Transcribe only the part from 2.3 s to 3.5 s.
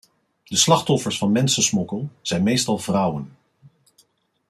meestal vrouwen.